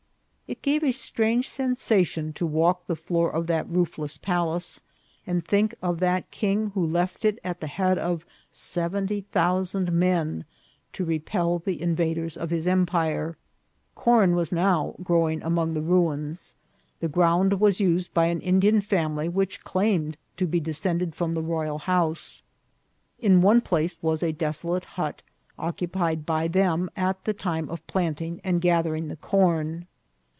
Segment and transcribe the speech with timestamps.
[0.47, 4.81] It gave a strange sensation to walk the floor of that roofless palace,
[5.25, 10.43] and think of that king who left it at the head of seventy thousand men
[10.91, 13.37] to repel the invaders of his empire.
[13.95, 16.55] Corn was now growing among the ruins.
[16.99, 21.33] The ground was used by an Indian family which claim ed to be descended from
[21.33, 22.43] the royal house.
[23.19, 25.21] In one place was a desolate hut,
[25.57, 29.87] occupied by them at the time of planting and gathering the corn.